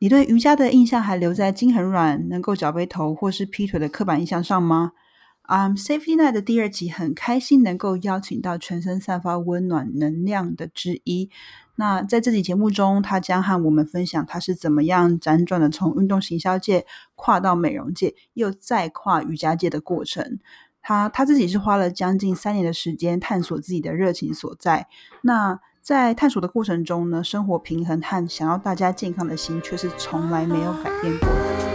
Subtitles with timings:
[0.00, 4.92] 你对瑜伽的印象还留在筋很软、能够脚背头或是劈腿的刻板印象上吗？
[5.46, 11.28] 嗯，Safety Night 的第二集很开心能够邀请到全身散发温暖能量的之一。
[11.76, 20.38] 那在这集节目中，他将和我们分享他是怎么样辗转的从运动行销界跨到美容界，又再跨瑜伽界的过程。
[20.80, 24.86] 他他自己是花了将近三年的时间探索自己的热情所在。
[25.22, 31.69] 那在探索的过程中呢，生活平衡和想要大家健康的心却是从来没有改变过的。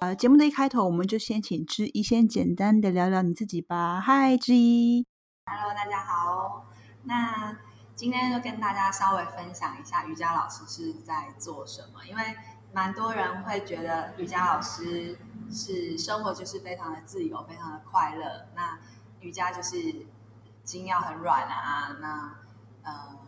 [0.00, 4.00] 呃，节目的一开头，我们就先请之一先简单的聊聊你自己吧。
[4.00, 5.06] 嗨，之一。
[5.44, 6.64] Hello，大家好。
[7.02, 7.54] 那
[7.94, 12.22] 今天就跟大家稍微分享一下瑜伽老师是在做什么，因为
[12.72, 15.18] 蛮多人会觉得瑜伽老师
[15.50, 18.46] 是生活就是非常的自由，非常的快乐。
[18.56, 18.78] 那
[19.20, 20.06] 瑜伽就是
[20.64, 22.38] 筋要很软啊，那
[22.84, 23.18] 呃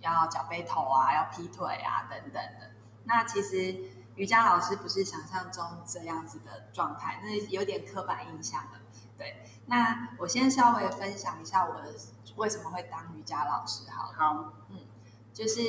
[0.00, 2.72] 要脚背头啊，要劈腿啊等等的。
[3.04, 3.76] 那其实
[4.16, 8.80] 瑜伽老师不是想象中这样子的状态，那有点刻板印象了。
[9.16, 11.82] 对，那我先稍微分享一下我
[12.36, 14.16] 为什么会当瑜伽老师好了。
[14.16, 14.52] 好，
[15.32, 15.62] 就是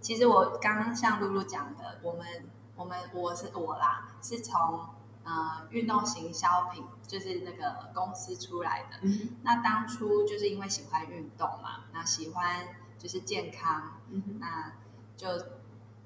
[0.00, 2.26] 其实我刚刚像露露讲的，我们
[2.74, 4.88] 我们我是我啦，是从
[5.24, 8.98] 呃运动行销品，就是那个公司出来的。
[9.02, 12.66] 嗯那当初就是因为喜欢运动嘛，那喜欢
[12.98, 14.72] 就是健康，嗯那
[15.16, 15.28] 就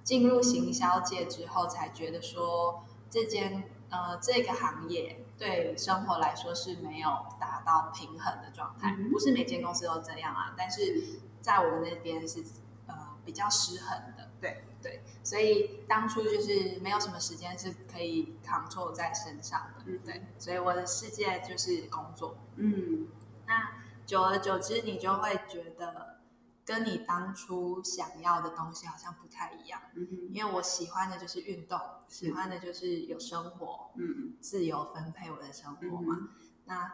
[0.07, 12.45] 进入行销界之后，才觉得说这间呃这个行业对生活来说是没有达到平衡的状态，嗯不是每间公司都这样啊，但是在我们那边是
[12.87, 14.31] 呃比较失衡的。
[14.41, 22.37] 对对，所以当初就是没有什么时间是可以 control 在身上的，嗯对，所以我的世界就是工作。
[22.55, 23.09] 嗯
[23.47, 23.73] 那
[24.05, 26.16] 久而久之，你就会觉得
[26.67, 29.81] 跟你当初想要的东西好像不太一样。
[29.95, 34.37] 嗯因为我喜欢的就是运动，喜欢的就是有生活，嗯。
[34.41, 36.29] 自由分配我的生活嗯嘛。
[36.65, 36.93] 那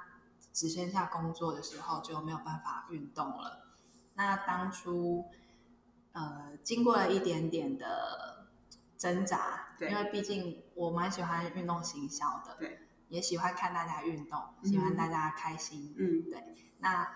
[0.53, 3.67] 只剩下工作的时候就没有办法运动了。
[4.15, 5.25] 那当初
[6.13, 8.49] 呃，经过了一点点的
[8.99, 9.91] 挣扎，对。
[9.91, 12.79] 因为毕竟我蛮喜欢运动行销的，对，
[13.09, 16.31] 也喜欢看大家运动，嗯喜欢大家开心，嗯。
[16.31, 16.45] 对，
[16.79, 17.09] 那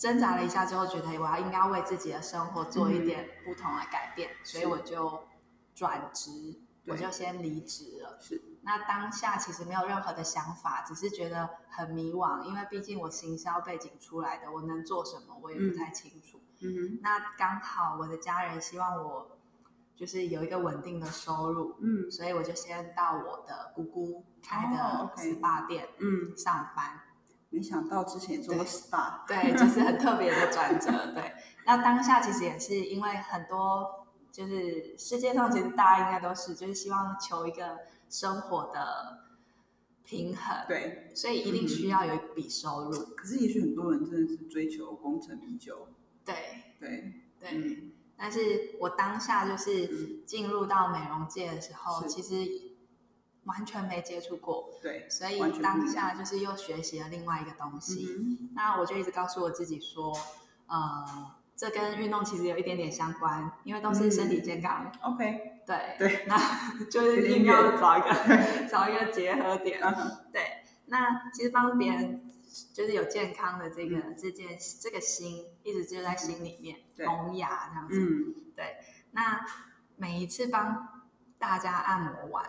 [0.00, 5.22] 挣扎了一下之后，觉得我要应该为自己的生活做一点不同的改变，所以我就
[5.74, 6.30] 转职，
[6.86, 8.16] 我就先离职了。
[8.18, 8.42] 是。
[8.62, 16.40] 那当下其实没有任何的想法，只是觉得很迷惘，因为毕竟我行销背景出来的，我能做什么我也不太清楚。
[16.62, 16.98] 嗯哼。
[17.02, 19.38] 那刚好我的家人希望我
[19.94, 22.10] 就是有一个稳定的收入，嗯。
[22.10, 26.98] 所以我就先到我的姑姑开哦的 SPA 店嗯，上班。
[27.50, 31.12] 没想到之前也做过 SPA，对，就是很特别的转折。
[31.12, 31.34] 对，
[31.66, 37.78] 那当下其实也是因为很多，就是世界上其实大家应该都是，就是希望求一个
[38.08, 39.18] 生活的
[40.04, 41.10] 平衡，，对。
[41.14, 42.90] 所以一定需要有一笔收入。
[43.16, 45.88] 可是也许很多人真的是追求功成名就，
[46.24, 46.34] 对
[46.78, 52.36] 对，对，嗯但是我当下就是进入到美容界的时候，其实
[53.44, 58.06] 完全没接触过，对，所以当下就是又学习了另外一个东西。
[58.18, 60.14] 嗯那我就一直告诉我自己说，
[60.66, 64.92] 呃，这跟运动其实有一点点相关，因为都是身体健康。
[65.00, 66.38] 哼，OK，对对，那
[66.90, 68.08] 就是硬要找一个
[68.70, 69.80] 找一个结合点。
[70.32, 72.22] 对，那其实帮别人
[72.74, 77.98] 就是有健康的这个、嗯这件这个心，一直就在心里面对萌芽这样子。
[77.98, 78.76] 嗯对，
[79.12, 79.44] 那
[79.96, 81.02] 每一次帮
[81.38, 82.44] 大家按摩完，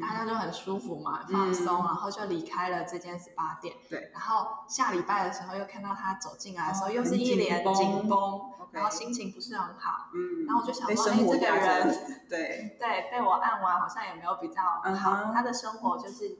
[0.00, 1.32] 大家就很舒服嘛，嗯。
[1.32, 3.74] 放松，然后就离开了这间 SPA 店。
[3.88, 8.40] 对，然后下礼拜的时候又看到他走进来的时候，哦又是一脸紧绷，
[8.72, 10.08] 然后心情不是很好。
[10.14, 11.96] 嗯，然后我就想说，哎，这个人
[12.28, 15.32] 对，对被我按完好像也没有比较嗯好，哼。
[15.34, 16.38] 他的生活就是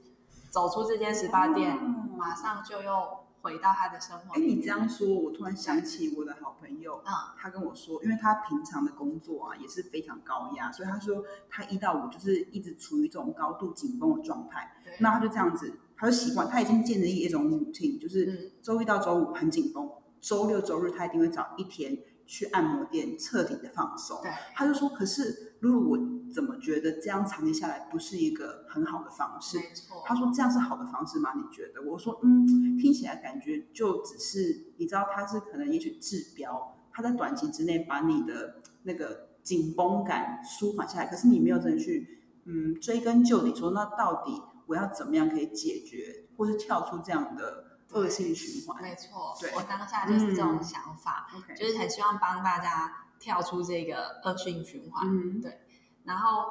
[0.49, 4.61] 走出这间 SPA 店，哦马上就又回到他的生活哎，你。
[4.61, 14.71] 这样说，我突然想起我的好朋友，嗯他跟我说，因为他平常的工作啊也是非常高压，所以他说他一到五就是一直处于这种高度紧绷的状态。
[14.99, 19.89] 那他就这样子，他就习惯，他已经建立一种 routine，就是嗯周一到周五很紧绷，
[20.19, 21.97] 周六周日他一定会找一天
[22.27, 24.21] 去按摩店彻底的放松。
[24.21, 29.57] 对，他就说，可是如果，我怎么觉得这样长期下来不是一个很好的方式？
[29.59, 30.03] 没错。
[30.05, 31.31] 他说这样是好的方式吗？
[31.35, 31.81] 你觉得？
[31.83, 48.81] 我说，嗯，听起来感觉就只是，你知道，他是可能也许治标，他在短期之内把你的那个紧绷感舒缓下来，可是你没有真的去，嗯，追根究底，说那到底我要怎么样可以解决，或是跳出这样的恶性循环？
[48.81, 55.07] 没错对，我当下就是这种想法就是很希望帮大家跳出这个恶性循环。
[55.07, 55.59] 嗯，对
[56.03, 56.45] 然后，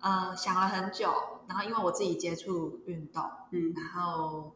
[0.00, 1.12] 呃，想了很久，
[1.48, 4.54] 然后因为我自己接触运动，嗯然后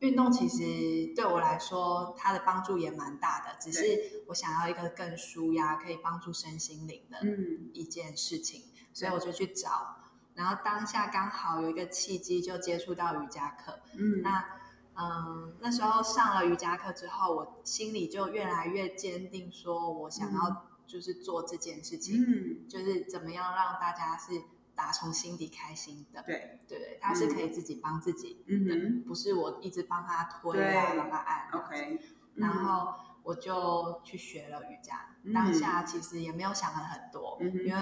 [0.00, 3.56] 运动其实对我来说，它的帮助也蛮大的。
[3.60, 9.96] 只是我想要一个更舒压、可以帮助身心灵的嗯一件事情，所以我就去找。
[10.34, 13.78] 然后当下刚好有一个契机，就接触到瑜伽课。
[13.96, 14.44] 嗯，那
[14.96, 24.42] 嗯，那时候上了瑜伽课之后，我心里就越来越坚定，说我想要就是做这件事情，嗯，就是怎么样让大家是
[24.74, 26.22] 打从心底开心的。
[26.22, 31.48] 对，对对，他是可以自己帮自己的，嗯哼不是我一直帮他推啊，帮他按。
[31.52, 32.00] ，OK，
[32.34, 32.92] 然后
[33.22, 37.80] 我就去学了瑜伽，嗯当下其实也没有想了很多，嗯因为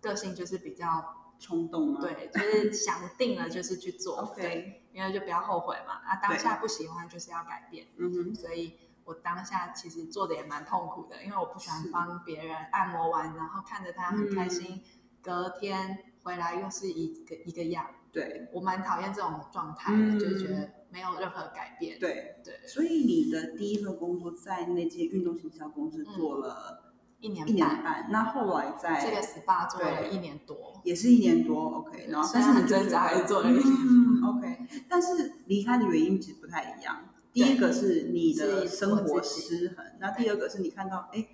[0.00, 2.00] 个性就是比较冲动吗？
[2.00, 5.94] 对，就是想定了就是去做对因为就不要后悔嘛。
[6.04, 14.80] 啊，当下不喜欢就是要改变，嗯哼，所以我当下其实做的也蛮痛苦的，因为我不喜欢帮别人按摩完，然后看着他很开心，嗯
[15.22, 17.86] 隔天回来又是一个一个样。
[18.12, 21.98] 对我蛮讨厌这种状态的，嗯就是觉得没有任何改变。
[21.98, 22.36] 对。
[22.44, 37.07] 对，所以你的第一份工作在那间运动行销公司嗯做了一年一年半，那后来在这个 SPA 做了一年多，也是一年多，OK，然后但是很挣扎还是做了一年嗯，OK，但是离开的原因其实不太一样。
[37.32, 41.26] 第一个是你的生活失衡，那第二个是你看到，哎，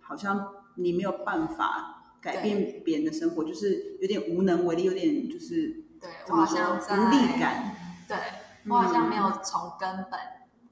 [0.00, 7.76] 好像你没有办法改变别人的生活，就是有点无能为力，有点就是对我好像无力感，
[8.08, 8.16] 对
[8.68, 9.10] 我好像嗯。
[9.10, 10.18] 没有从根本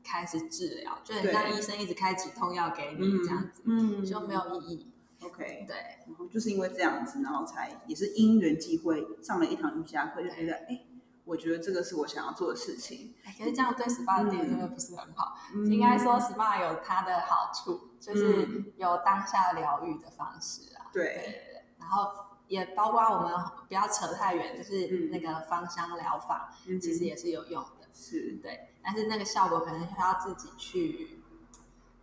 [0.05, 4.93] 开始治疗，就很像医生一直开止痛药给你这样子，嗯，就没有意义。
[5.20, 5.76] OK，对，
[6.06, 10.87] 然后就是因为这样子，然后才也是因缘际会上了一堂瑜伽课，就觉得哎，
[11.29, 13.15] 我觉得这个是我想要做的事情。
[13.25, 15.37] 哎可是这样对 SPA 的店真的不是很好。
[15.55, 20.87] 嗯应该说 SPA 有它的好处，就是嗯有当下疗愈的方式啊。
[20.93, 21.45] 对
[21.79, 22.11] 然后
[22.49, 23.33] 也包括我们
[23.69, 27.87] 不要扯太远，就是嗯那个芳香疗法，嗯其实也是有用的。
[27.95, 31.21] 是对，但是那个效果可能需要自己去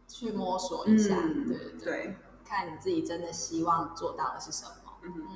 [0.08, 1.16] 去摸索一下。
[1.16, 4.72] 对对，对，看你自己真的希望做到的是什么。
[5.04, 5.28] 嗯嗯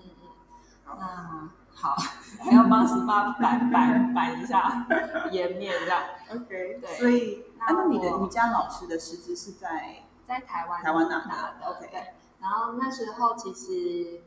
[0.85, 1.50] 嗯，那
[1.81, 1.95] 好，
[2.43, 4.85] 还要帮 SPA 摆摆摆一下
[5.31, 6.03] 颜面这样。
[6.31, 12.03] ，OK，对所以啊，那那你的瑜伽老师的师资是在在台湾台湾拿的拿的 OK 对。
[12.41, 14.21] 然后那时候其实，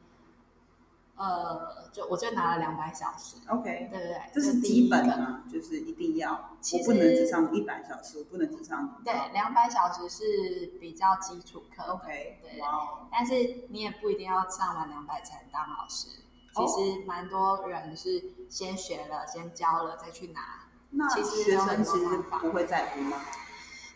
[1.16, 4.20] 呃，就我就拿了两百小时，OK，对不对？
[4.32, 13.34] 这是第一基本个嘛，就是一定要，其我不能只实上一百小时，我不能只上对，两百小时是比较基础课 OK，对哇哦，但是
[13.68, 16.08] 你也不一定要上完两百才能当老师。
[16.52, 16.66] 其哦。
[16.68, 20.68] 实蛮多人是先学了、先教了再去拿。
[20.90, 23.16] 那其实学生其实不会在乎吗？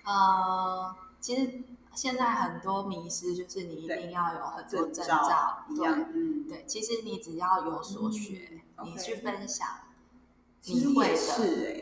[0.05, 1.61] 呃，其实
[1.95, 9.67] 现在很多迷失就是你一定要有很多证证照一对样，嗯，对，其实你只要有所学，嗯你去分享，
[10.65, 11.13] 你会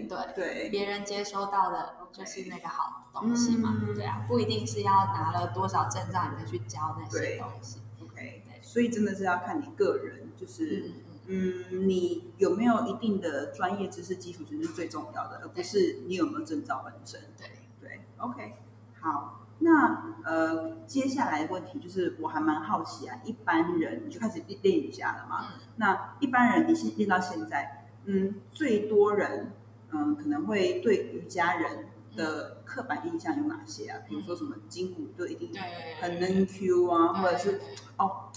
[0.08, 8.60] 的，对对，别人接收到的就是那个好东西嘛，嗯对啊，不一定是要拿了多少证照你再去教那些东西，OK，对。
[8.62, 10.90] 所以真的是要看你个人，就是。
[11.26, 17.18] 嗯你有没有一定的专业知识基础，其实是最重要的，而不是你有没有证照本身。
[17.38, 17.48] 对，
[17.80, 18.56] 对，OK，
[19.00, 25.46] 好，那呃，接下来的问题就是，我还蛮好奇啊，一般人你就开始练练瑜伽了嘛？
[25.54, 29.52] 嗯那一般人你现练到现在，嗯，最多人
[29.92, 34.00] 嗯可能会对瑜伽人的刻板印象有哪些啊？
[34.06, 37.62] 比如说什么筋骨就一定对，很能 Q 啊，或者是
[37.96, 38.28] 哦，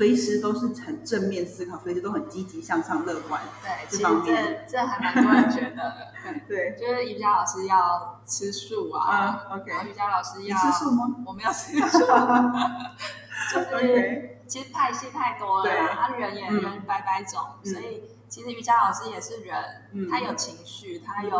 [0.00, 3.38] 随时都是很正面思考，随时都很积极向上、乐观。
[3.62, 6.74] 对，这其实方面这这还蛮多人觉得的， 对。
[6.80, 11.04] 就是瑜伽老师要吃素啊，啊，OK，瑜伽老师要吃素吗？
[11.26, 11.98] 我没有吃素，
[13.52, 17.70] 就是其实派系太多了他人也嗯人百百种，嗯。
[17.70, 21.30] 所以其实瑜伽老师也是人，嗯他有情绪，他有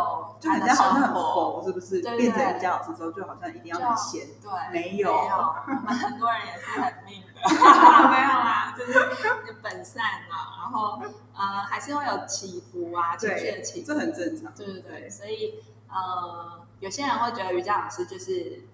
[0.41, 2.01] 就好像很佛，是不是？
[2.01, 4.27] 对对变成瑜伽老师之后，就好像一定要很闲。
[4.41, 7.41] 对，没有没有我们 很多人也是很命的，
[8.11, 8.93] 没有啦，就是
[9.63, 11.01] 本善嘛，然后
[11.33, 14.53] 呃还是会有起伏啊，情绪起伏这，很正常。
[14.53, 18.67] 对对对，所以呃有些人会觉得瑜伽老师就是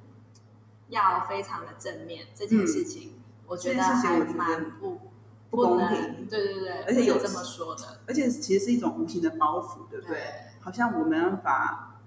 [0.88, 5.07] 要非常的正面这件事情，我觉得还蛮不
[5.50, 6.27] 不公平。
[6.30, 10.18] 对对对，而且有这么说的，而且其实是一种无形的包袱，对不对？
[10.60, 12.01] 好像我没办法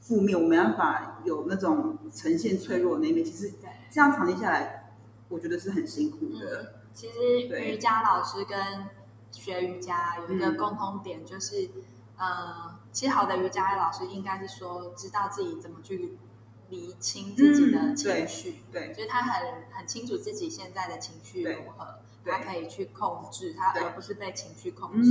[0.00, 3.24] 负面，我没办法有那种呈现脆弱的那一面。
[3.24, 3.52] 其实
[3.90, 4.92] 这样长期下来，
[5.28, 6.74] 我觉得是很辛苦的。
[6.94, 8.86] 其实瑜伽老师跟
[9.30, 11.68] 学瑜伽有一个共通点，就是，
[12.16, 16.16] 呃，其实好的瑜伽老师应该是说，知道自己怎么去
[16.70, 25.10] 理清自己的情绪，对，就是他很很清楚自己现在的情绪如何，他可以去控制他，而不是被情绪控制，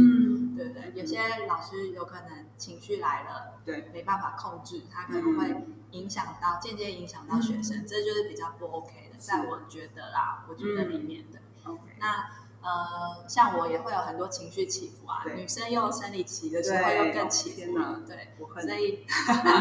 [0.55, 0.91] 对不对？
[0.95, 11.39] 有些老师有可能情绪来了，对，没办法控制，他可能会影响到间接影响到学生，这就是比较不 OK 的，在我觉得啦，我觉得里面的。
[11.99, 12.29] 那
[12.61, 15.23] 呃，像我也会有很多情绪起伏啊。
[15.35, 18.29] 女生又生理期的时候又更起伏了，对，
[18.61, 19.05] 所以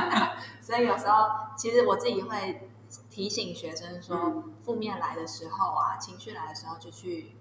[0.61, 2.69] 所以有时候其实我自己会
[3.11, 7.33] 提醒学生说，负面来的时候啊，情绪来的时候就去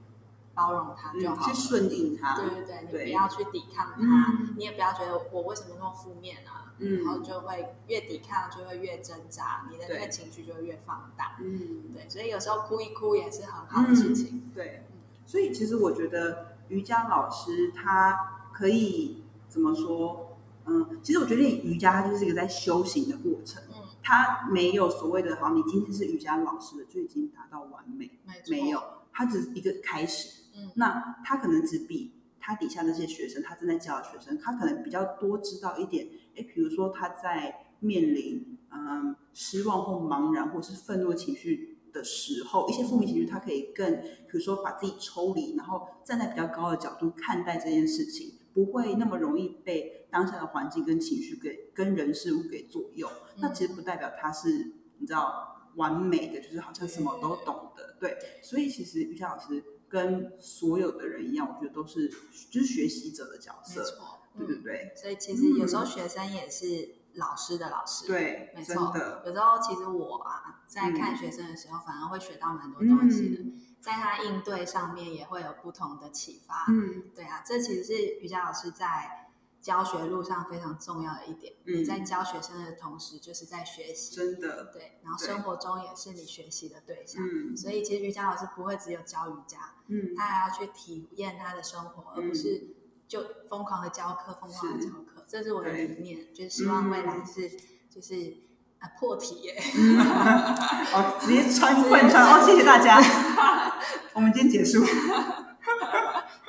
[0.56, 2.36] 包容他就好，去顺应他。
[2.40, 6.64] 对对对，你不要去抵抗他，你也不要觉得我为什么那么负面啊。
[6.78, 11.38] 然后就会越抵抗就会越挣扎，你的那个情绪就会越放大。
[11.40, 14.52] 嗯，对，所以有时候哭一哭也是很好的事情。
[14.54, 14.86] 对，
[15.26, 20.38] 所以其实我觉得瑜伽老师他可以怎么说？
[20.66, 23.64] 嗯，其实我觉得瑜伽它就是一个在修行的过程。
[23.70, 28.20] 嗯，它没有所谓的好，你今天是瑜伽老师的就已经达到完美，
[28.50, 28.84] 没有，
[29.14, 30.42] 他只是一个开始。
[30.76, 32.14] 那他可能只比。
[32.40, 36.08] 他底下那些学生，他正在教的学生，他可能比较多知道一点。
[36.36, 39.16] 哎，比如说他在面临嗯。
[39.38, 53.10] 失望或茫然或是愤怒情绪的时候，一些负面情绪，他可以更，比如说把自己抽离，然后站在比较高的角度看待这件事情，不会那么容易被当下的环境跟情绪给跟人事物给左右。
[53.40, 57.98] 那其实不代表他是你知道完美的，就是好像什么都懂的。
[58.00, 59.62] 对，所以其实瑜伽老师。
[59.96, 62.10] 跟所有的人一样，我觉得都是
[62.52, 64.94] 就是学习者的角色，没错，对对对。
[64.94, 68.94] 所以其实有时候学生也是老师的老师，对，没错。
[69.26, 73.44] 有时候其实我啊，在看学生的时候，反而会学到蛮多东西的，
[73.80, 76.66] 在他应对上面也会有不同的启发。
[76.68, 79.25] 嗯，对啊，这其实是瑜伽老师在。
[79.66, 85.00] 教学路上非常重要的一点，你在教学生的同时，就是在学习，真的，对。
[85.04, 87.58] 然后生活中也是你学习的对象，嗯。
[87.58, 89.58] 所以其实瑜伽老师不会只有教瑜伽，
[89.88, 92.76] 嗯，他还要去体验他的生活，而不是
[93.08, 95.26] 就疯狂的教课，疯狂的教课。
[95.28, 97.50] 这是我的理念，就是希望未来是
[97.90, 98.38] 就是
[98.78, 99.60] 啊破题耶，
[100.94, 103.02] 好，直接穿贯穿哦，谢谢大家，
[104.14, 104.86] 我们今天结束。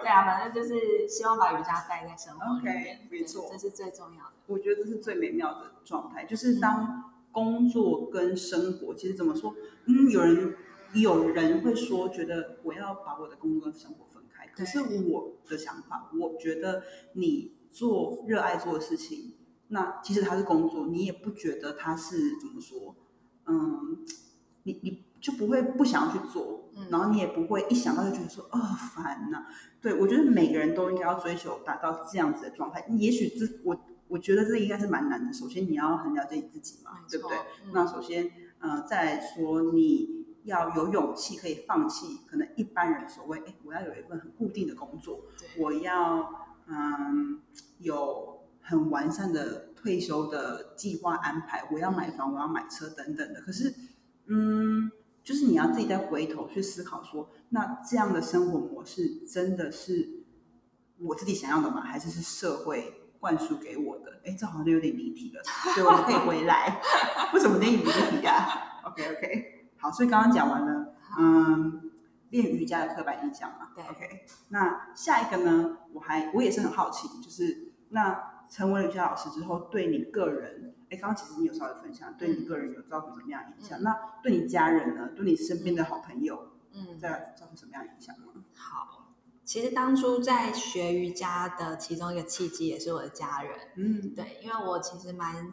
[0.07, 4.35] 对啊，反正就是希望把瑜伽带在生活里面，没错，这是最重要的。
[4.47, 9.57] 我觉得这是最美妙的状态，就是当工作跟生活，其实怎么说？
[9.87, 10.55] 嗯，有人
[10.95, 14.47] 有人会说，觉得我要把我的工作跟生活分开。
[14.55, 16.85] 可是我的想法，我觉得
[17.15, 19.35] 你做热爱做的事情，
[19.67, 22.95] 那其实它是工作，你也不觉得它是怎么说？
[23.47, 24.07] 嗯，
[24.63, 25.03] 你你。
[25.19, 28.61] 就不会不想要去做，然后你也不会一想到就觉得说，哦，
[28.95, 29.45] 烦呐。
[29.87, 32.85] 对我觉得每个人都应该要追求达到这样子的状态。
[32.99, 33.79] 也许这我
[34.09, 35.33] 我觉得这应该是蛮难的。
[35.33, 37.39] 首先你要很了解你自己嘛，对不对？
[37.73, 38.29] 那首先，
[38.59, 45.21] 呃，再来说你要有勇气可以放弃，可能一般人所谓，哎，我要有一份很固定的工作，
[45.57, 46.33] 我要
[46.67, 47.41] 嗯
[47.79, 53.41] 有很完善的退休的计划安排，我要买房，我要买车等等的。
[53.41, 53.73] 可是，
[54.27, 54.91] 嗯。
[55.27, 60.25] 就是你要自己再回头去思考，说那这样的生活模式真的是
[61.01, 61.81] 我自己想要的吗？
[61.81, 64.21] 还是是社会灌输给我的？
[64.25, 65.43] 哎，这好像有点离题了，
[65.75, 66.81] 所以我们可以回来。
[67.35, 71.91] 为什么那离题呀？OK OK，好，所以刚刚讲完了，嗯，
[72.31, 73.71] 练瑜伽的刻板印象嘛。
[73.75, 74.27] 对，OK。
[74.51, 75.79] 那下一个呢？
[75.93, 80.75] 我还我也是很好奇，就是那成为瑜伽老师之后，对你个人。
[80.89, 83.83] 哎，刚刚其实你有稍微分享，对你个人有造成什么样影响？
[83.83, 85.09] 那对你家人呢？
[85.17, 88.27] 对你身边的好朋友，嗯，在造成什么样影响吗？
[88.55, 89.09] 好，
[89.45, 95.53] 其实当初在学瑜伽的其中一个契机也是我的家人，嗯，对，因为我其实蛮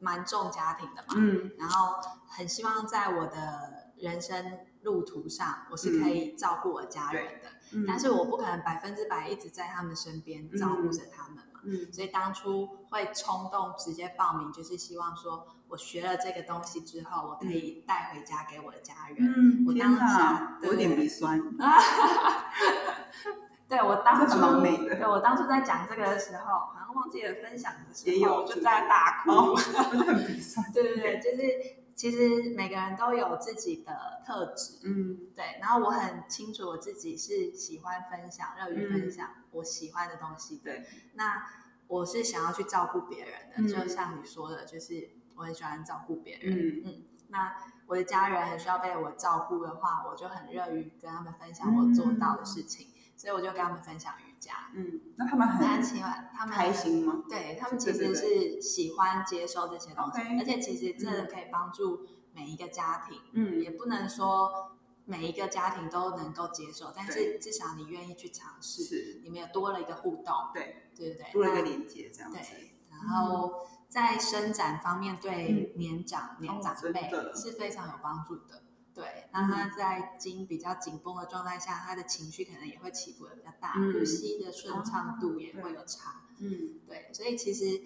[0.00, 1.94] 蛮重家庭的嘛，嗯，然后
[2.26, 7.48] 很希望在我的人生路途上，我是可以照顾我家人的，
[7.86, 11.42] 但是我不可能百分之百一直在他们身边照顾着他们。
[11.64, 19.16] 嗯，所以当初会冲动直接报名，就是希望说我学了这个东西之后，我可以带回家给我的家人。
[19.18, 21.42] 嗯，我当下有点鼻酸。
[23.68, 30.64] 对我当初，对我当初在讲这个的时候，好像忘记了分享的时候，就在大哭，很鼻酸。
[30.72, 31.42] 对对对，就是
[31.98, 35.58] 其实每个人都有自己的特质，嗯对。
[35.60, 40.62] 然后我很清楚我自己是喜欢分享、乐于分享我喜欢的东西的。
[40.62, 41.44] 对，那
[41.88, 46.56] 我是想要去照顾别人的，嗯就像你说的，就是我很喜欢照顾别人。
[46.56, 52.86] 嗯嗯，那我的家人很需要被我照顾的话，我就很乐于跟他们分享我做到的事情，
[53.18, 54.70] 所以我就跟他们分享瑜伽。
[54.74, 57.24] 嗯，那他们那很喜欢他们开心吗？
[57.28, 71.32] 对他们其对对实是喜欢接受这些东西，而且其实真的可以帮助每一个家庭，嗯也不能说每一个家庭都能够接受，但是至少你愿意去尝试，是，你们也多了一个互动，对，对不对？
[71.32, 72.38] 多了一个连接这样子。
[72.38, 78.62] 对，然后在伸展方面，对年长、年哦长辈是非常有帮助的。
[78.98, 86.24] 对，那他在筋比较紧绷的状态下，他的情绪可能也会起伏的比较大，嗯呼吸的顺畅度也会有差。
[86.40, 87.80] 嗯对，所以其实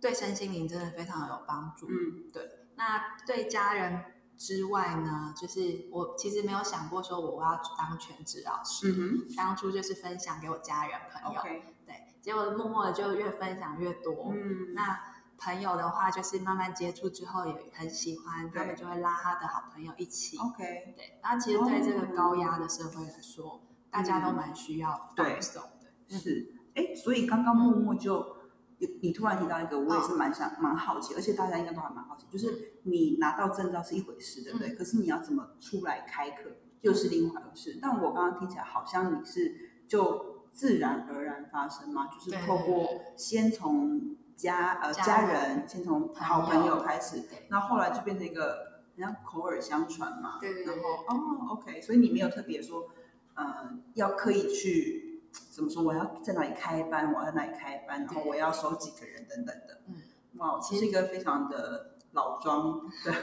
[0.00, 1.88] 对身心灵真的非常有帮助。
[1.88, 4.04] 嗯对那对家人
[4.38, 11.42] 之外呢，就是我其实没有想过说我要当全职老师，嗯当初就是分享给我家人朋友
[11.84, 14.32] 对，结果默默的就越分享越多。
[14.32, 15.11] 嗯，那
[15.44, 20.36] 朋友的话，就是慢慢接触之后也很喜欢，他们就会拉他的好朋友一起。
[20.38, 26.18] OK，对，那其实对这个高压的社会来说，大家都蛮需要对放松的。
[26.18, 28.36] 是，哎，所以刚刚默默就。
[28.78, 34.74] 你你突然提到一个，我也哦是蛮想蛮好奇，而且大家应该都还蛮好奇，就是你拿到证照是一回事，对不嗯对？
[34.74, 37.78] 可是你要怎么出来开课，又是另外一回事。
[37.80, 50.84] 但我刚刚听起来好像你是就自然而然发生嘛，就是透过先从家呃家家人人，先从好朋友友开始，对然后后来就变成一个好像口耳相传嘛，对对对然
[51.18, 52.90] 后哦，OK，所以你没有特别说，
[53.34, 59.94] 呃，要刻意去怎么说，我要在哪里开班，我要在哪里开班，然后我要收几个人等等的，嗯，
[60.38, 63.14] 哇，其实一个非常的老庄的，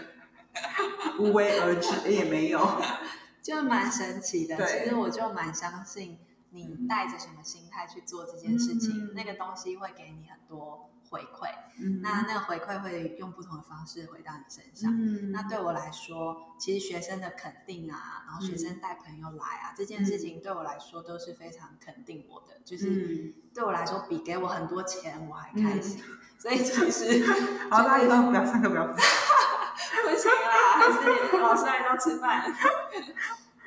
[1.19, 2.59] 无为而治也没有，
[3.43, 4.55] 就蛮神奇的。
[4.57, 6.17] 对其实我就蛮相信
[6.51, 11.47] 你带着什么心态去做这件事情，嗯那个东西会给你很多回馈。
[11.81, 14.91] 嗯那那个回馈会用不同的方式回到你身上。
[14.93, 26.01] 嗯那对我来说，其实学生的肯定啊，然后学生带朋友来啊，这件嗯事情对我来说都是非常肯定我的，就是嗯，对我来说比给我很多钱我还开心。
[26.39, 27.25] 所以其实
[27.69, 30.91] 好，大家以后不要上课，不要 不行啦，还
[31.31, 32.43] 是老师还是要吃饭。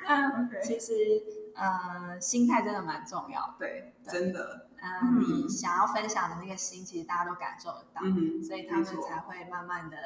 [0.05, 0.91] 嗯其实
[1.55, 3.53] 呃，心态真的蛮重要的。
[3.59, 9.97] 对，真的，嗯、嗯你想要分享的那个心，其实大家都感受得到，嗯，所以他们才会慢慢的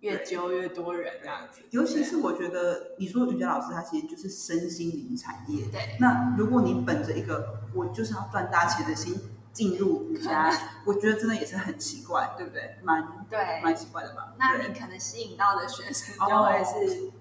[0.00, 1.62] 越揪越多人这样子。
[1.70, 5.66] 尤其是我觉得，你说瑜伽老师他其实就是身心灵产业。
[5.66, 9.14] 对那如果你本着一个我就是要赚大钱的心
[9.52, 10.50] 进入瑜伽，
[10.86, 12.78] 我觉得真的也是很奇怪，对不对？
[12.82, 14.32] 蛮对，蛮奇怪的吧？
[14.38, 17.12] 那你可能吸引到的学生就哦会是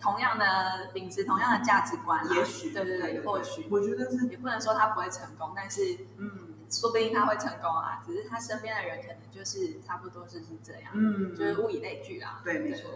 [0.00, 2.34] 同样的秉持同样的价值观啦。
[2.34, 5.80] 也许对对对，或许我觉得是也不能说他不会成功，但是
[6.18, 6.30] 嗯
[6.70, 8.02] 说不定他会成功啊。
[8.06, 12.40] 只是他身边的人可能就是差不多就是这样，嗯，就是物以类聚啊。
[12.44, 12.90] 对，没错。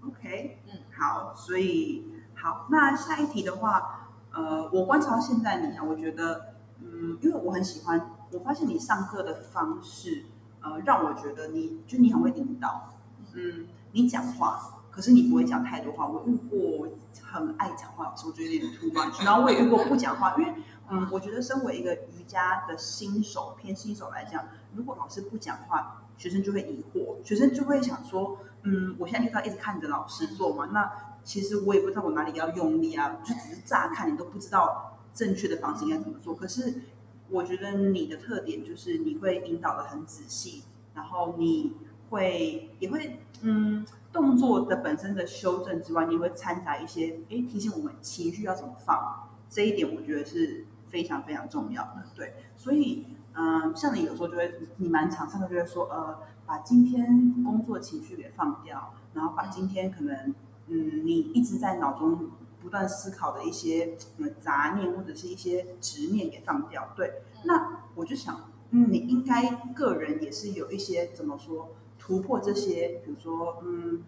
[0.00, 10.26] OK，嗯，好，所以好，那下一题的话，呃，我观察到现在你啊，我觉得，嗯，因为我很喜欢，我发现你上课的方式，
[10.62, 12.94] 呃，让我觉得你就你很会引导，
[13.32, 16.08] 嗯，你讲话，可是你不会讲太多话。
[16.08, 16.88] 我遇过
[17.22, 20.52] 很爱讲话老师，我觉得有点 too much，然后我也遇过不讲话，因为。
[20.90, 24.42] 嗯，我觉得身为一个瑜伽的新手，偏新手来讲，
[24.74, 30.90] 如果老师不讲话，学生就会疑惑，学生就会想说，嗯，我现在就是要一直看着老师做嘛，那
[31.22, 36.34] 其实我也不知道我哪里要用力啊，就只是乍看你都不知道正确的方式应该怎么做。
[36.34, 36.80] 可是
[37.28, 40.62] 我觉得你的特点就是你会引导的很仔细，
[40.94, 41.74] 然后你
[42.08, 43.84] 会也会嗯
[44.18, 52.02] 动作的本身的修正之外，你会掺杂一些诶提醒我们情绪要怎么放，这一点我觉得是非常非常重要的。
[52.16, 60.34] 对，所以嗯，像你有时候就会你蛮常上课就会说呃，把今天工作情绪给放掉，然后把今天可能
[60.66, 66.92] 嗯你一直在脑中不断思考的一些呃杂念或者是一些执念给放掉。
[66.96, 71.68] 对，那我就想，嗯，你应该个人也是有一些怎么说
[72.08, 74.02] 突破这些，比如说嗯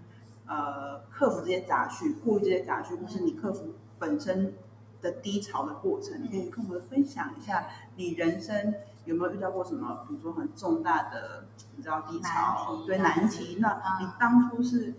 [0.46, 4.54] 呃克服这些杂讯，过滤这些杂讯，或是你克服本身
[5.00, 14.94] 的低潮的过程，你可以跟我们分享一下你人生有没有遇到过什么，比如说很重大的你知道低潮对难题，那嗯你当初是。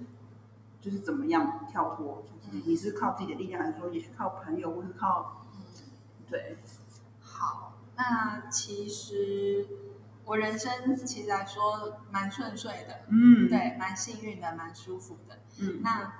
[0.83, 2.23] 就是怎么样跳脱？
[2.43, 5.61] 就是你是靠自己的力量，还是说也许靠朋友，或是靠嗯
[6.27, 6.57] 对？
[7.21, 9.67] 好，那其实
[10.31, 15.37] 我我人生其实来说蛮顺遂的，嗯，，对，蛮幸运的，蛮舒服的。
[15.59, 15.81] 嗯。
[15.83, 16.13] 那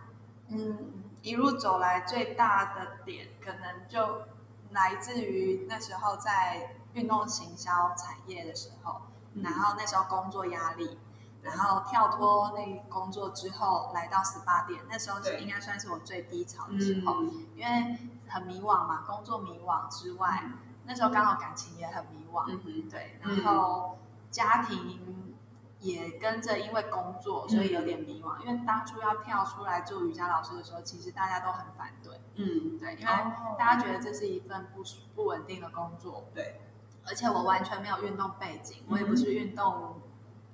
[0.50, 0.78] 嗯，
[1.21, 4.24] 一路走来最大的点，可能就
[4.71, 9.02] 来自于那时候在运动行销产业的时候，
[9.34, 11.00] 嗯然后那时候工作压力，
[11.41, 17.45] 然后跳脱那个工作之后，来到 SPA 店，那时候应该算是我最低潮的时候，嗯。
[17.56, 17.97] 因为
[18.28, 20.43] 很迷惘嘛，工作迷惘之外，
[20.85, 22.45] 那时候刚好感情也很迷惘，
[22.89, 23.97] 对，嗯然后
[24.29, 25.35] 家庭
[25.79, 28.39] 也跟着因为工作，所以有点迷惘。
[28.43, 33.55] 因为当初要跳出来做瑜伽老师的时候，其实大家都很反对，嗯，对，因为哦。
[33.57, 34.83] 大家觉得这是一份不
[35.15, 36.61] 不稳定的工作，对，
[37.07, 40.01] 而且我完全没有运动背景，我也不嗯是运动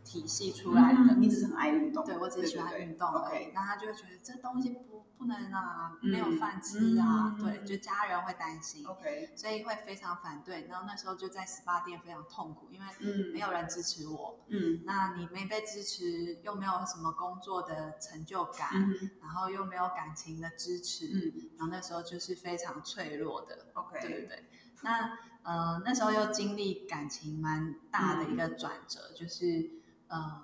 [0.08, 1.22] 体系出来的，嗯。
[1.22, 3.52] 你只是很爱运动，对我只是喜欢运动而已。
[3.54, 7.44] 那他就会觉得这东西不不能啊，嗯没有饭吃啊，嗯。
[7.44, 8.86] 对，就家人会担心。
[8.86, 13.32] OK，所以会非常反对，然后那时候就在 SPA 店非常痛苦，因为嗯。
[13.34, 14.40] 没有人支持我。
[14.48, 14.82] 嗯。
[14.86, 21.50] 那你没被支持，又没有什么工作的成就感，嗯然后又没有感情的支持，嗯。
[21.58, 24.46] 然后那时候就是非常脆弱的，，OK，对对。
[24.84, 29.72] 那呃那时候又经历感情蛮大的一个转折，就是
[30.08, 30.42] 呃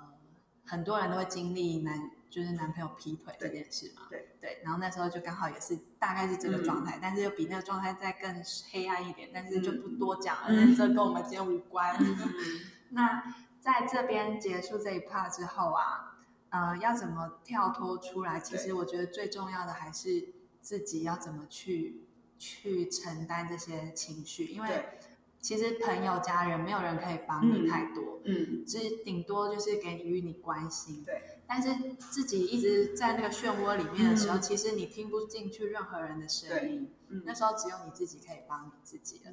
[0.65, 4.61] 很多人都会经历男就是男朋友劈腿这件事嘛，对对。
[4.63, 11.95] 然后那时候就刚好也是大概是这个状态，但是又比那个状态再更黑暗一点，但是就不多讲了，嗯这跟我们今天无关。
[11.99, 12.17] 嗯
[12.89, 16.17] 那在这边结束这一 part 之后啊，
[16.49, 18.39] 呃，要怎么跳脱出来？
[18.39, 22.05] 其实我觉得最重要的还是自己要怎么去
[22.39, 24.99] 去承担这些情绪，因为对
[25.43, 31.03] 其实朋友、家人没有人可以帮你太多，嗯，只顶多就是给予你关心。
[31.03, 39.31] 对，但是自己一直在那个漩涡里面的时候，嗯其实你听不进去任何人的声音，嗯那时候只有你自己可以帮你自己了。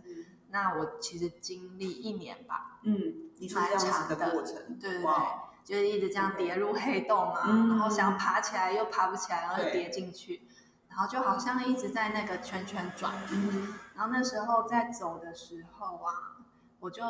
[0.48, 5.12] 那我其实经历一年吧，嗯，你说这样的过程，对对对，
[5.64, 10.42] 就是一直这样跌入黑洞啊，嗯然后想爬起来又爬不起来，然后又跌进去，
[10.88, 13.14] 然后就好像一直在那个圈圈转。
[14.00, 16.40] 嗯然后那时候在走的时候啊，
[16.78, 17.04] 我就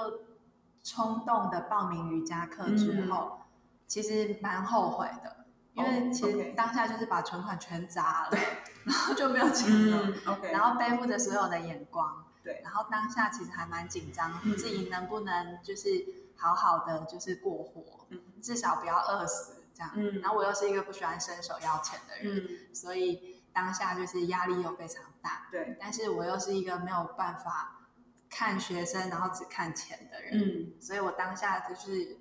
[0.83, 3.39] 冲动的报名瑜伽课之后，
[3.87, 8.39] 其实蛮后悔的，因为哦其实当下就是把存款全砸了，
[8.85, 10.13] 然后就没有 钱了。
[10.53, 15.89] 然后背负着所有的眼光，对然后当下其实还蛮紧张，嗯自己能不能就是
[16.37, 19.93] 好好的就是过活，嗯至少不要饿死这样。
[19.95, 27.89] 嗯然后我又是一个不喜欢伸手要钱的人，嗯，所以当下就是压力又非常大，对，但是我又是一个没有办法
[28.29, 30.81] 看学生然后只看钱的人，嗯。
[30.81, 32.19] 所以我当下就是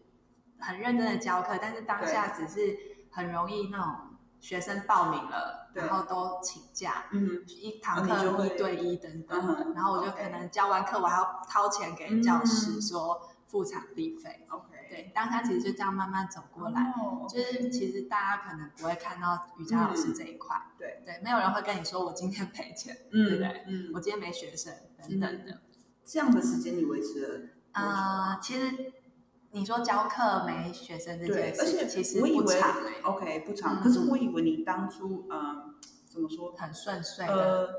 [0.59, 2.77] 很认真的教课，但是当下只是
[3.11, 3.95] 很容易那种
[4.39, 14.45] 学生报名了，然后都请假，嗯一堂课一对一等等，嗯然后我就可能教完课，我还要掏钱给教师嗯说付场地费。
[14.47, 23.63] ，OK，对，当下其实就这样慢慢走过来，哦就是其实大家可能不会看到瑜伽老师这一块，对对，没有人会跟你说我今天赔钱，嗯对不对？
[23.67, 25.61] 嗯我，今天没学生等等的。
[26.05, 28.93] 这样的时间你维持了啊呃，其实
[29.51, 35.75] 你说教课没学生这件事，且其实我以为不长哎、OK 不长，嗯可是我以为你当初嗯
[36.07, 36.51] 怎么说？
[36.53, 37.33] 很顺遂的。
[37.33, 37.69] 呃，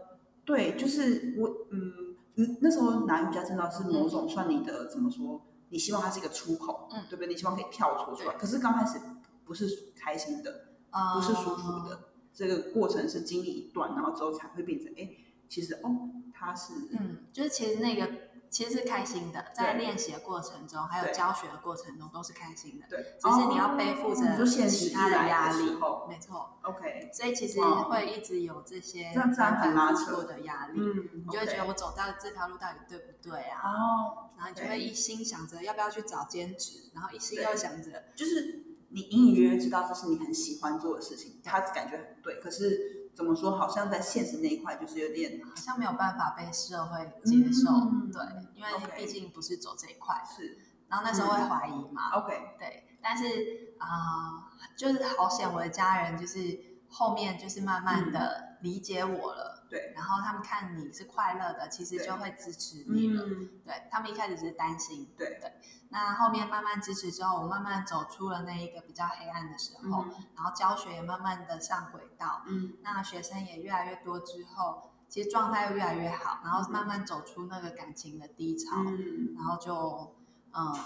[0.44, 5.44] 对，就是我嗯嗯那时候拿瑜伽证照是某种算你的怎么说？
[5.70, 7.04] 你希望它是一个出口，嗯。
[7.08, 7.28] 对不对？
[7.32, 9.00] 你希望可以跳出出来，可是刚开始
[9.44, 15.10] 不是开心的，嗯不是舒服的，这个过程是经历一段，然后之后才会变成哎，
[15.48, 18.06] 其实哦，它是嗯，就是其实那个
[18.50, 19.80] 其实是开心的，在对。
[19.80, 26.58] 练习的过程中，还有教学的过程中都是开心的，对，只是你要背负着其他的压力没错。
[26.62, 27.84] OK，所以其实哇。
[27.84, 33.60] 会一直有这些反很拉复复的压力，嗯，你就会觉得我走到这条路到底对不对啊？
[33.64, 48.22] 哦，然后你就会一心想着要不要去找兼职，然后一心对又想着就是你隐隐约约知道这是你很喜欢做的事情，他感觉很对，可是怎么说，好像在现实那一块就是有点好像没有办法被社会接受，嗯对，
[48.54, 50.58] 因为毕竟不是走这一块，是。
[50.88, 54.42] 然后那时候会怀疑嘛，OK，对，但是啊、呃
[54.76, 63.22] 就是好险，我的家人就是后面就是慢慢的理解我了，对，然后他们看你是快乐的，其实就会支持你了。
[63.24, 65.52] 嗯，对他们一开始只是担心，对对，
[65.90, 72.72] 那后面慢慢支持之后，我慢慢走出了那一个比较黑暗的时候，嗯然后教学也慢慢的上轨道，嗯。
[72.82, 80.16] 那学生也越来越多之后，其实状态又越来越好，然后慢慢走出那个感情的低潮，嗯然后就，
[80.50, 80.76] 呃，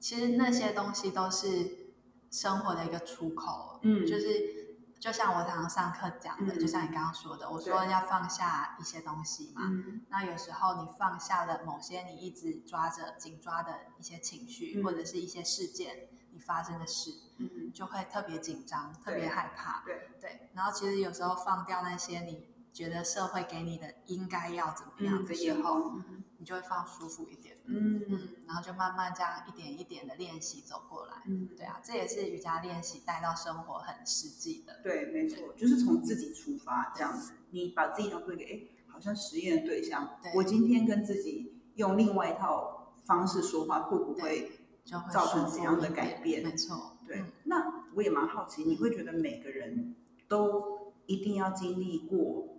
[0.00, 1.92] 其实那些东西都是
[2.30, 4.04] 生活的一个出口，嗯。
[4.04, 4.65] 就是
[4.98, 9.62] 就像我常常上课讲的，嗯就像你刚刚说的，我说要放下一些东西嘛。
[9.64, 19.82] 嗯那有时候你放下了某些你一直抓着紧抓的一些情绪，嗯或者是一些事件，你发生的事，嗯，就会特别紧张，特别害怕。
[19.84, 27.45] 对，对，然后其实有时候放掉那些你觉得社会给你的应该要怎么样嗯的时候，嗯你就会放舒服一点。
[27.68, 31.22] 嗯嗯，然后就慢慢这样一点一点的练习走过来。
[31.26, 34.80] 嗯，对啊，这也是瑜伽练习带到生活很实际的。
[34.82, 40.32] 对，没错，就是从自己出发这样子，你把自己当做一个哎，好像实验的对象对。
[40.34, 44.52] 我今天跟自己用另外一套方式说话，会不会
[44.84, 47.20] 就会造成怎样的改变没错，对？
[47.20, 49.94] 嗯那我也蛮好奇，你会觉得每个人
[50.28, 52.55] 都一定要经历过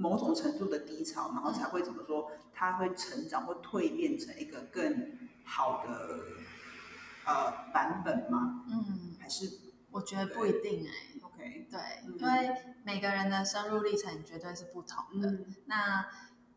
[0.00, 6.20] 某种程度的低潮，然后才会怎么说，他会成长或蜕变成一个更好的
[7.26, 8.64] 呃版本吗？
[8.68, 9.58] 嗯，还是
[9.90, 11.66] 我觉得不一定哎、OK？
[11.70, 15.30] 对，嗯因为每个人的深入历程绝对是不同的。
[15.30, 16.06] 嗯那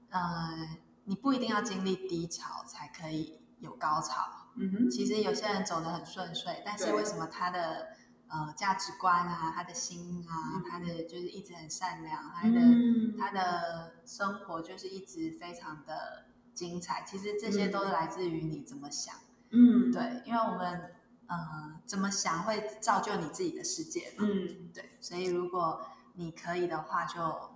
[0.10, 4.49] 呃，你不一定要经历低潮才可以有高潮。
[4.56, 7.88] 嗯哼，其实有些人走得很顺遂，但是对为什么他的
[8.34, 17.04] 呃价值观啊、他的心啊、嗯他的就是一直很善良，他的、嗯他的生活就是一直非常的精彩？
[17.08, 19.13] 其实这些都来自于你怎么想。
[19.52, 20.96] 嗯，对，因为我们
[21.28, 24.26] 呃怎么想会造就你自己的世界嘛。
[24.28, 27.52] 嗯对，所以如果你可以的话，就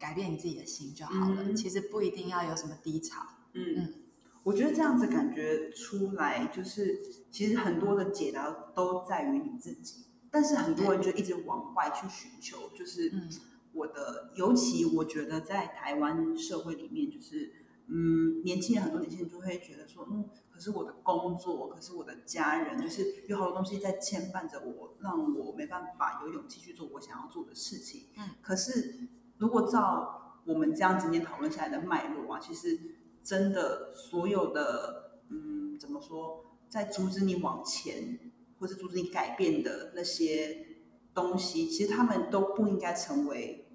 [0.00, 1.44] 改变你自己的心就好了。
[1.44, 3.24] 嗯其实不一定要有什么低潮。
[3.52, 3.94] 嗯嗯，
[4.42, 7.00] 我觉得这样子感觉出来，就是
[7.30, 13.28] 其实很多的解答都在于你自己，但是很多人就一直往外去寻求，就是嗯
[13.72, 17.52] 我的，尤其我觉得在台湾社会里面，就是
[17.86, 28.06] 嗯，年轻人很多年轻人就会觉得说，嗯，可是我的工作，可是我的家人，就是有好多东西在牵绊着我，让我没办法有勇气去做我想要做的事情。
[28.16, 32.78] 嗯，可是如果照我们这样今天讨论下来的脉络啊，其实
[33.22, 38.18] 真的所有的嗯，怎么说，在阻止你往前
[38.58, 40.66] 或是阻止你改变的那些
[41.14, 43.66] 东西，其实他们都不应该成为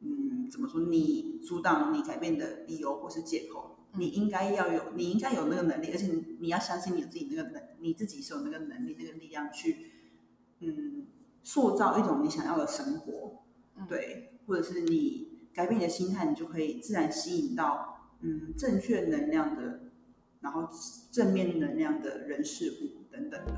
[0.00, 3.68] 嗯，怎么说，你阻挡你改变的理由或是借口。
[3.68, 9.92] 嗯你应该要有，你应该有那个能力，而且你你要相信你自己那个能，你自己是有那个能力、那个力量去，
[10.60, 11.06] 嗯，
[11.42, 13.42] 塑造一种你想要的生活。
[13.76, 17.91] 嗯，对，或者是你改变你的心态，你就可以自然吸引到
[18.24, 19.80] 嗯正确能量的，
[20.40, 20.68] 然后
[21.10, 23.52] 正面能量的人事物等等的。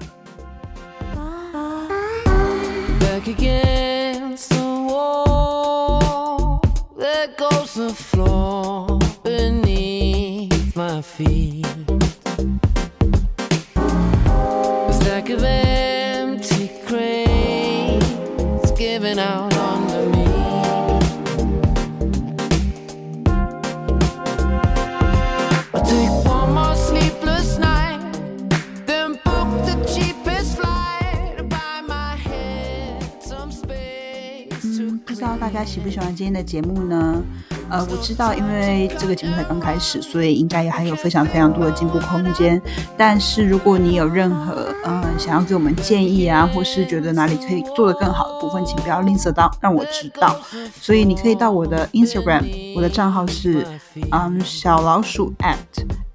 [35.65, 37.23] 家喜不喜欢今天的节目呢？
[37.71, 42.61] 呃，我知道，因为这个节目才刚开始，所以应该还有非常非常多的进步空间。
[42.99, 50.37] 但是如果你有任何呃想要给我们建议啊，或是觉得哪里可以做得更好的部分，请不要吝啬到让我知道。
[50.79, 53.67] 所以你可以到我的 Instagram，我的账号是
[54.11, 55.57] 嗯小老鼠 at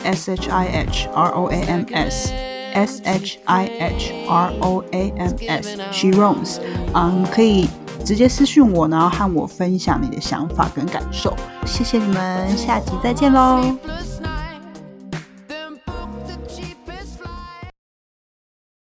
[0.03, 2.31] s h i h r o a m s。
[2.71, 6.59] S H I H R O A M S She Roams，
[6.93, 7.67] 嗯，可以
[8.03, 11.35] 直接私讯我，然后和我分享你的想法跟感受。
[11.65, 13.61] 谢谢你们，下集再见喽。